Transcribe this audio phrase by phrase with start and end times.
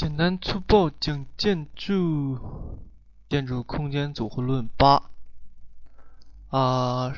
[0.00, 2.38] 简单粗暴讲建筑，
[3.28, 5.10] 建筑空间组合论八。
[6.48, 7.14] 啊，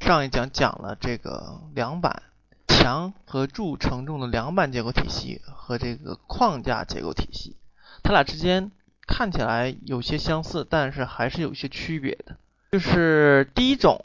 [0.00, 2.24] 上一讲讲了这个梁板、
[2.66, 7.54] 墙和柱承重的梁板结构体系和这个框架结构体系，
[8.02, 8.72] 它俩之间
[9.06, 12.38] 看起来有些相似，但是还是有些区别的。
[12.72, 14.04] 就是第一种，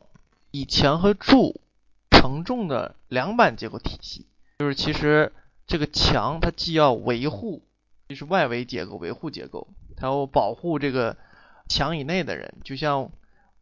[0.52, 1.60] 以墙和柱
[2.12, 4.28] 承重的梁板结构体系，
[4.60, 5.34] 就是其实
[5.66, 7.64] 这个墙它既要维护。
[8.12, 11.16] 就是外围结构、维护结构，它要保护这个
[11.70, 13.10] 墙以内的人，就像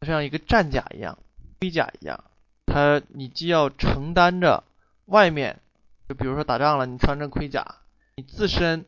[0.02, 1.20] 像一个战甲一样、
[1.59, 2.23] 盔甲一样，
[2.66, 4.63] 它你既要承担着
[5.05, 5.59] 外面，
[6.07, 7.76] 就比如说打仗了，你穿着盔甲，
[8.16, 8.85] 你自身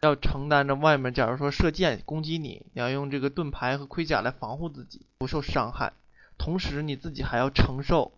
[0.00, 5.92] 要承担着外面，假如说射箭攻击你，你要用这个盾牌和盔甲来防护自己不受伤害，
[6.38, 8.12] 同时你自己还要承受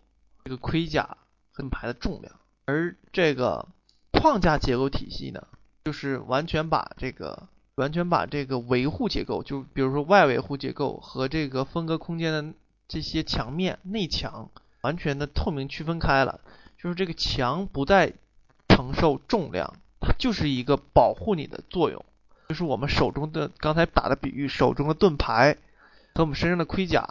[0.45, 1.17] 这个盔甲
[1.53, 3.67] 盾牌的重量，而这个
[4.13, 5.45] 框架结构体系呢？
[5.85, 12.53] 就是完全把这个完全把这个维护结构，就比如说外维护结构和这个分隔空间的
[12.87, 14.49] 这些墙面内墙
[14.81, 16.41] 完全的透明区分开了。
[16.75, 18.13] 就是这个墙不再
[18.67, 22.03] 承受重量，它就是一个保护你的作用。
[22.49, 25.55] 就是我们手中的刚才打的比喻，手中的盾牌
[26.15, 27.07] 和我们身上的盔甲，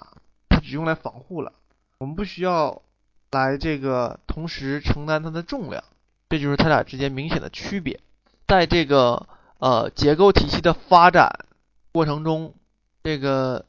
[0.49, 1.53] 它只用来防护了。
[1.99, 2.83] 我们不需要
[3.31, 5.85] 来这个同时承担它的重量，
[6.29, 8.01] 这就是它俩之间明显的区别。
[8.47, 9.27] 在这个
[9.59, 11.47] 呃结构体系的发展
[11.93, 12.55] 过程中，
[13.03, 13.65] 这个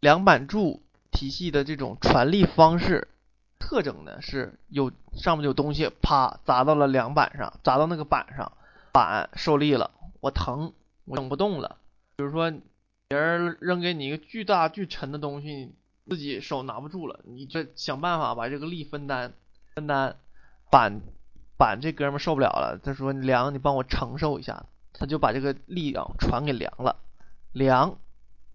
[0.00, 3.08] 梁板柱体系的这种传力方式
[3.58, 8.52] 特征呢，是有上面有东西啪砸到了梁板上，砸到那个板上，
[8.92, 10.72] 板受力了，我疼，
[11.04, 11.76] 我整不动了。
[12.16, 12.50] 比如说
[13.08, 15.74] 别人扔给你一个巨大巨沉的东西，
[16.08, 19.32] 自己手拿不住了，你这想办法把这个力分担，
[19.74, 20.16] 分担
[20.70, 21.00] 板。
[21.58, 26.96] 板这哥们受不了了，他说梁你帮我承受一下，他就把这个力量传给梁了，
[27.52, 27.98] 梁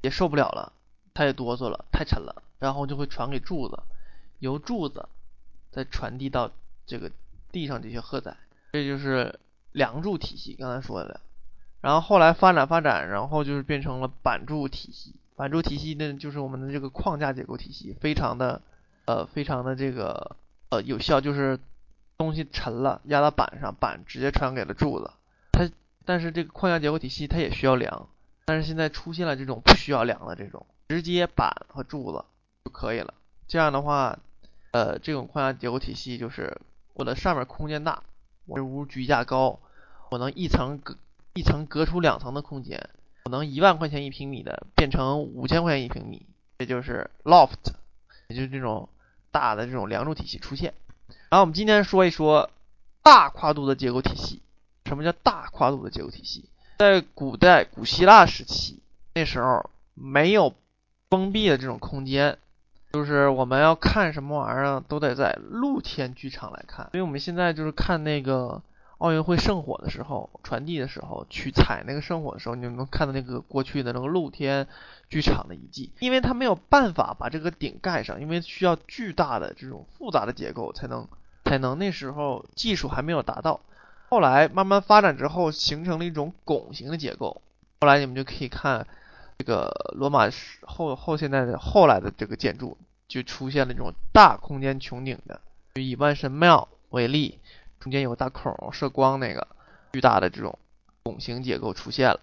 [0.01, 0.73] 也受不了了，
[1.13, 3.79] 他也哆嗦了，太沉了，然后就会传给柱子，
[4.37, 5.09] 由柱子
[5.71, 6.51] 再传递到
[6.85, 7.11] 这个
[7.51, 8.37] 地上这些荷载，
[8.73, 9.39] 这就是
[9.71, 11.21] 梁柱体系，刚才说的，
[11.81, 18.61] 然后后来发展发展，然后就是变成了板柱体系，板柱体系呢就是我们的这个框架结构体系，非常的
[19.05, 20.35] 呃非常的这个
[20.69, 21.59] 呃有效，就是。
[22.21, 25.09] 东西沉了，压到板上，板直接传给了柱子。
[25.51, 25.67] 它，
[26.05, 28.07] 但是这个框架结构体系它也需要梁，
[28.45, 32.23] 但是现在出现了这种不需要梁的这种，直接板和柱子
[32.63, 33.15] 就可以了。
[33.47, 34.19] 这样的话，
[34.69, 36.61] 呃，这种框架结构体系就是
[36.93, 38.03] 我的上面空间大，
[38.45, 39.59] 我这屋举架高，
[40.11, 40.95] 我能一层隔
[41.33, 42.89] 一层隔出两层的空间，
[43.25, 46.25] 我能一万块钱一平米的变成五千块钱一平米，
[46.59, 47.73] 这就是 loft，
[48.27, 48.87] 也就是这种
[49.31, 50.73] 大的这种梁柱体系出现。
[51.29, 52.49] 然后我们今天说一说
[53.03, 54.41] 大跨度的结构体系。
[54.85, 56.49] 什么叫大跨度的结构体系？
[56.77, 58.81] 在古代古希腊时期，
[59.13, 60.53] 那时候没有
[61.09, 62.37] 封闭的这种空间，
[62.91, 66.89] 就是我们要看什么玩意儿都得在露天剧场来看。
[66.93, 68.61] 因为我们现在就是看那个
[69.01, 74.67] 奥运会圣火的时候，传递的时候，去踩那个圣火的时候，你就能看到那个过去的那个露天
[75.09, 75.91] 剧场的遗迹。
[75.99, 81.07] 因为它没有办法把这个顶盖上，因为需要巨大的这种复杂的结构才能。
[81.43, 83.59] 才能那时候技术还没有达到，
[84.07, 87.41] 后来慢慢发展之后形成了一种拱形的结构。
[87.81, 88.87] 后来你们就可以看
[89.37, 90.29] 这个罗马
[90.61, 95.41] 后后现代的后来的这个建筑就出现了这种大空间穹顶的，
[95.73, 97.39] 就以万神庙为例，
[97.81, 99.45] 中间有个大孔射光那个
[99.91, 100.57] 巨大的这种
[101.03, 102.21] 拱形结构出现了。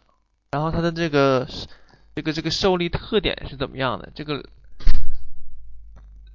[0.53, 1.47] 然后它的这个
[2.15, 4.11] 这个这个受力特点是怎么样的？
[4.15, 4.43] 这个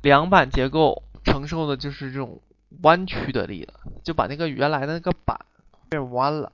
[0.04, 2.40] 梁板结构承受的就是这种。
[2.82, 5.46] 弯曲的力了，就把那个原来的那个板
[5.90, 6.52] 变弯了。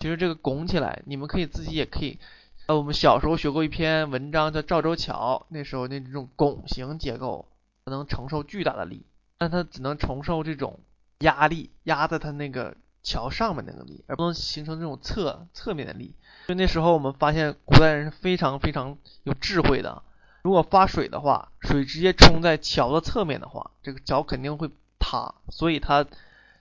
[0.00, 2.18] 其实这个拱起来，你们可以自己也可以。
[2.66, 7.46] 呃，我们小时候学过一篇文章叫《赵州桥》，那时候那种拱形结构
[7.84, 9.06] 能承受巨大的力，
[9.38, 10.80] 但它只能承受这种
[11.20, 16.14] 压力，压在它那个桥上面那个力，而不能形成这种侧侧面的力。
[16.46, 20.02] 所以那时候我们发现古代人是非常非常有智慧的。
[20.42, 24.70] 如果发水的话，水直接冲在桥的侧面的话，这个桥肯定会。
[25.02, 26.06] 塌，所以它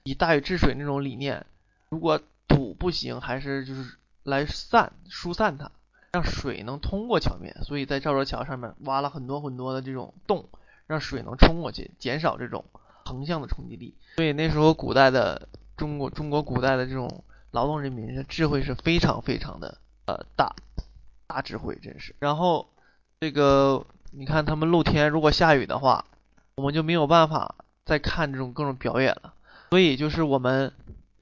[0.03, 1.45] 以大禹治水那种理念，
[1.89, 5.69] 如果堵不行，还是就是来散疏散它，
[6.13, 7.53] 让水能通过桥面。
[7.65, 10.47] 所以在赵州桥上面挖了很多很多的这种洞，
[10.87, 12.63] 让水能冲过去，减少这种
[13.09, 13.95] 横向的冲击力。
[14.15, 20.55] 所以那时候古代的中国，中国古代的这种劳动人民的智慧是非常非常的呃大，
[21.27, 22.15] 大智慧真是。
[22.19, 22.69] 然后
[23.19, 26.05] 这个你看他们露天，如果下雨的话，
[26.55, 27.55] 我们就没有办法。
[27.85, 29.33] 再看这种各种表演了，
[29.71, 30.73] 所以就是我们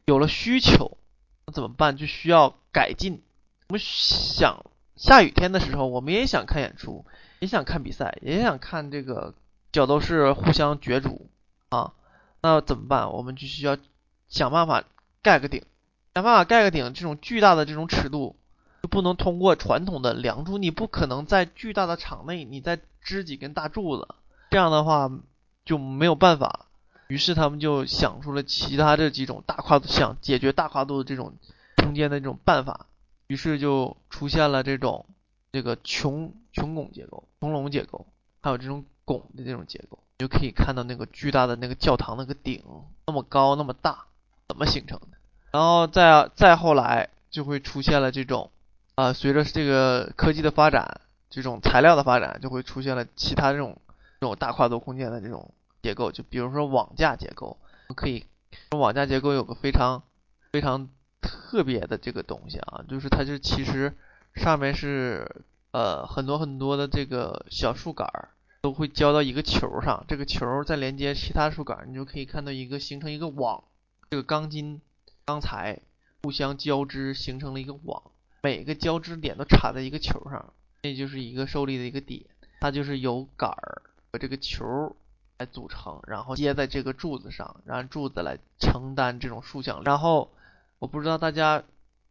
[0.04, 0.98] 有了需求，
[1.45, 1.95] 那怎么办？
[1.95, 3.22] 就需要改进
[3.69, 4.66] 我们想
[4.98, 7.06] 下雨天的时候，我们也想看演出，
[7.40, 9.33] 也想看比赛，也想看这个
[9.72, 11.30] 角斗士互相角逐
[11.69, 11.94] 啊。
[12.42, 13.12] 那怎么办？
[13.12, 13.78] 我们就需要
[14.30, 14.84] 想办法
[15.22, 15.64] 盖个顶，
[16.14, 16.94] 想办法盖个顶。
[16.94, 18.36] 这种巨大的这种尺度，
[18.84, 24.08] 就不能通过传统的梁柱，你不可能在巨大的场内，你再支几根大柱子，
[24.52, 25.12] 这样的话
[25.66, 26.68] 就没有办法。
[27.08, 31.34] 于是他们就想出了其他这几种大跨度，想解决大跨度的这种
[31.78, 32.86] 空间的这种办法。
[33.28, 35.06] 于是就出现了这种
[35.52, 38.06] 这个穹穹拱结构、穹隆结构，
[38.42, 40.00] 还有这种拱的这种结构。
[40.18, 42.64] 就可以看到那个巨大的那个教堂那个顶
[43.06, 44.06] 那么高那么大，
[44.48, 45.18] 怎么形成的？
[45.52, 48.50] 然后再再后来就会出现了这种
[48.96, 53.80] 啊，随着这个科技的发展，这种材料的发展，就会出现了其他这种
[54.19, 55.54] 这种大跨度空间的这种
[55.84, 56.12] 结构。
[56.12, 57.58] 就比如说网架结构，
[57.96, 58.25] 可以
[58.72, 60.02] 网架结构有个非常
[60.52, 60.90] 非常
[61.22, 63.96] 特别的这个东西啊，就是它就其实
[64.34, 68.30] 上面是呃很多很多的这个小树杆儿。
[68.62, 73.63] 都会交到一个球上，这个球再连接其他树杆，你就可以看到一个形成一个网，
[74.09, 74.81] 这个钢筋
[75.25, 75.80] 钢材
[76.24, 78.01] 互相交织形成了一个网，
[78.42, 82.25] 每个交织点都插在一个球上，这就是一个受力的一个点，
[82.59, 84.95] 它就是由杆儿和这个球
[85.38, 89.83] 来组成，然后接在这个柱子上，让柱子来承担这种竖向力。
[89.86, 90.31] 然后
[90.80, 91.63] 我不知道大家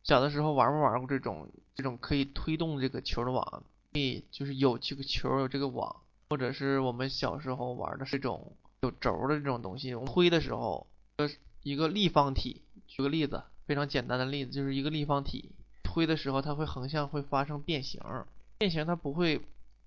[0.05, 5.97] 小的时候玩没玩过这种这种可以推动这个球的网，可以就是有这个球有这个网。
[6.29, 10.87] 或者是我们小时候玩的这种有轴的这种东西，我们推的时候，
[11.17, 11.29] 呃，
[11.63, 15.53] 一个立方体，举个例子，非常简单的例子，就是一个立方体
[15.83, 18.01] 推的时候，它会横向会发生变形，
[18.59, 19.41] 变形它不会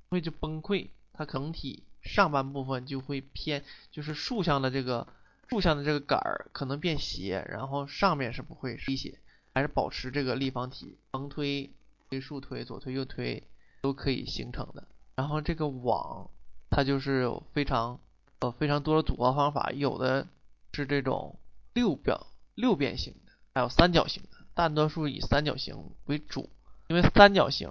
[0.09, 5.07] 会就崩溃，它整体上半部分就会偏，就是竖向的这个
[5.49, 9.19] 竖向的这个杆儿可能变斜，然后上面是不会倾斜，
[9.53, 11.69] 还是保持这个立方体，横推、
[12.09, 13.43] 推竖推、左推右推
[13.81, 14.87] 都可以形成的。
[15.19, 16.29] 然后这个网，
[16.69, 17.99] 它就是有非常
[18.39, 20.25] 呃非常多的组合方法，有的
[20.71, 21.37] 是这种
[21.73, 25.75] 六表六边形的，还有三角形的，大多数以三角形
[26.05, 26.49] 为主，
[26.87, 27.67] 因为三角形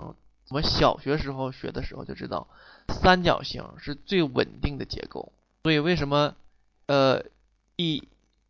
[0.51, 2.49] 我们小学时候学的时候就知道，
[2.91, 6.35] 三角形是最稳定的结构，所以为什么
[6.85, 7.25] 呃
[7.77, 8.07] 一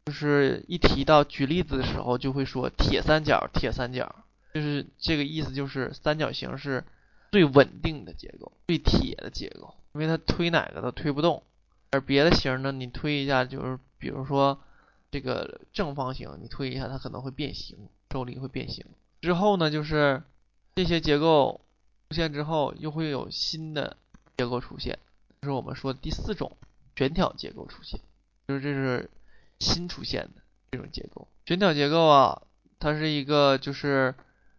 [0.06, 6.84] 就是一提到举例子的时候就会说铁三角铁三角，就是这个意思，就是三角形是。
[7.30, 11.42] 最稳定的结构，最铁的结构，因为它推哪个都推不动，
[11.90, 14.58] 而别的形呢，你推一下就是，比如说
[15.10, 18.84] 这个正方形，你推一下它可能会变形，受力会变形。
[19.20, 20.22] 之后呢，就是
[20.74, 21.60] 这些结构
[22.08, 23.96] 出现之后，又会有新的
[24.38, 24.98] 结构出现，
[25.42, 26.56] 就是我们说第四种
[26.96, 28.00] 悬挑结构出现，
[28.46, 29.10] 就是这是
[29.58, 31.28] 新出现的这种结构。
[31.44, 32.42] 悬挑结构啊，
[32.78, 34.14] 它是一个就是。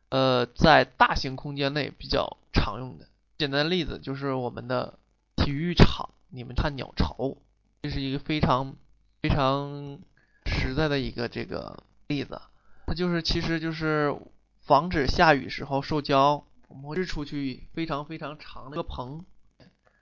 [0.09, 3.07] 呃，在大型空间内比较常用的
[3.37, 4.97] 简单的例子就是我们的
[5.35, 7.37] 体育场，你们看鸟巢，
[7.83, 8.75] 这是一个非常
[9.21, 9.99] 非常
[10.47, 12.41] 实在的一个这个例子。
[12.87, 14.15] 它就是其实就是
[14.61, 19.23] 防止下雨时候受浇，我们会支出去非常非常长的一个棚。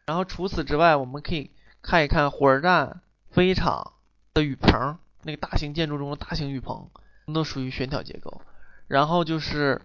[0.06, 1.52] 然后除此之外，我们可以
[1.82, 3.92] 看一看火车站、飞机场
[4.34, 6.90] 的雨棚，那个大型建筑中的大型雨棚，
[7.34, 8.42] 都属于悬挑结构。
[8.88, 9.82] 然后就是。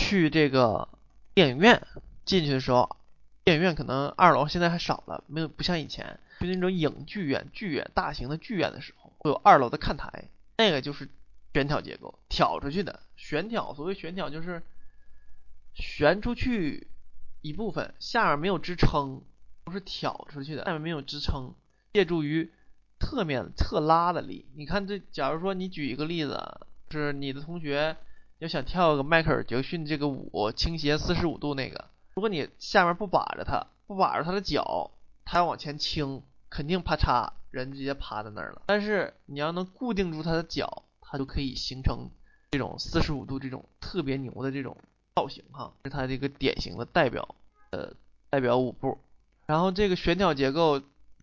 [0.00, 0.88] 去这个
[1.34, 1.86] 电影院
[2.24, 2.96] 进去的时候，
[3.44, 11.06] 电影院可能二楼现在还少了，没有不像以前，就那种影剧院、剧院、大型的剧院的时候，会有二楼的看台，那个就是
[11.52, 13.74] 悬挑结构，挑出去的悬挑。
[13.74, 14.62] 所谓悬挑就是
[15.74, 16.88] 悬出去
[17.42, 19.22] 一部分，下面没有支撑，
[19.66, 21.54] 都是挑出去的，下面没有支撑，
[21.92, 22.50] 借助于
[22.98, 24.46] 侧面侧拉的力。
[24.54, 26.42] 你看这，假如说你举一个例子，
[26.90, 27.98] 是你的同学。
[28.40, 34.90] 要想跳个迈克尔·杰克逊这个舞，倾斜四十五度那个，如果你下面不把着他，不把着他的脚，
[35.26, 38.62] 他要往前倾，肯定啪嚓，人直接趴在那儿了。
[38.64, 42.08] 但是你要能固定住他的脚，他就可以形成
[42.50, 44.74] 这种四十五度这种特别牛的这种
[45.16, 47.34] 造型哈，是他这个典型的代表
[47.72, 47.92] 呃
[48.30, 48.96] 代表舞步。
[49.44, 50.80] 然后这个悬挑结构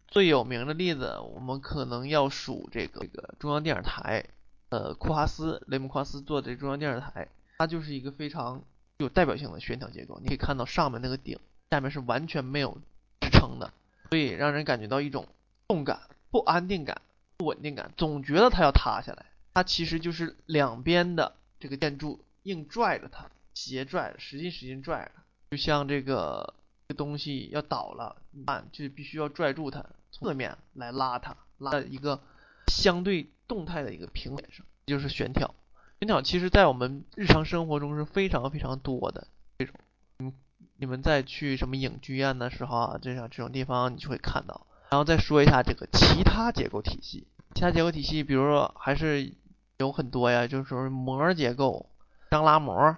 [0.08, 4.24] 最有名的例子，我们可能要数这个这个中央电视台。
[4.70, 8.62] 呃，库哈斯雷姆库哈斯做的中央电视台，它就是一个非常
[8.98, 10.20] 有代表性的悬挑结构。
[10.22, 11.40] 你可以看到上面那个顶，
[11.72, 12.78] 下面是完全没有
[13.22, 13.72] 支撑的，
[14.10, 15.26] 所以让人感觉到一种
[15.70, 17.02] 动感、不安定感、
[17.38, 19.28] 不稳定感，总觉得它要塌下来。
[19.54, 25.22] 它其实就是两边的这个建筑硬拽着它，斜拽，使劲使劲拽着，
[25.52, 26.54] 就像这个
[26.98, 32.20] 东西要倒了，按就必须要拽住它，侧面来拉它，拉一个
[32.68, 33.30] 相对。
[33.48, 35.56] 动态的一个平面上，就是悬挑。
[36.00, 39.28] 悬挑其实在我们日常生活中是非常非常多的
[39.58, 39.74] 这种，
[40.20, 40.34] 嗯，
[40.76, 44.68] 你们在去什么影剧院的时候啊，这样这种地方你就会看到。
[44.90, 49.34] 然后再说一下这个其他结构体系，其他结构体系，比如说还是
[49.78, 51.90] 有很多呀，就是说膜结构、
[52.30, 52.96] 张拉膜，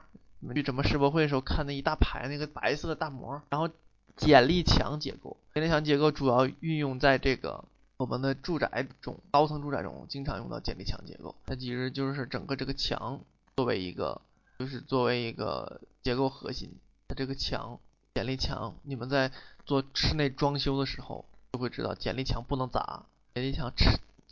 [0.53, 3.69] 去什么世博会的时候看那一大排那个白色的大膜，然后
[4.17, 7.63] 剪力墙结构，剪力墙结构主要运用在这个。
[7.99, 13.19] 我们的住宅中，高层住宅中经常用到剪力墙结构，它其实就是整个这个墙
[13.57, 14.21] 作为一个，
[14.57, 16.77] 就是作为一个结构核心。
[17.09, 17.77] 它这个墙，
[18.15, 19.33] 剪力墙，你们在
[19.65, 23.69] 做室内装修的时候就会知道，剪力墙不能砸，剪力墙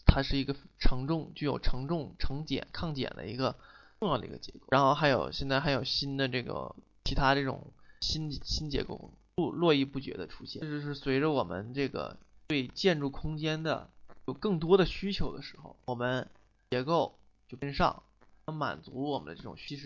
[0.05, 3.53] 它是一个承重、具有承重、承剪、抗剪的一个
[3.99, 4.59] 重要的一个结构。
[4.69, 7.67] 然后还有现在还有新的这个其他这种
[7.99, 12.15] 新新结构络络绎不绝的出现，这就是随着我们这个。
[12.47, 13.91] 对建筑空间的
[14.25, 16.29] 有更多的需求的时候，我们
[16.69, 18.03] 结构就跟上，
[18.45, 19.83] 满足我们的这种需求。